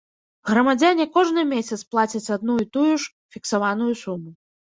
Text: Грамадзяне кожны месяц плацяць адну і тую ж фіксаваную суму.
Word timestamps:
Грамадзяне 0.49 1.05
кожны 1.17 1.43
месяц 1.49 1.79
плацяць 1.91 2.33
адну 2.37 2.57
і 2.63 2.67
тую 2.77 2.93
ж 3.05 3.35
фіксаваную 3.35 3.93
суму. 4.03 4.29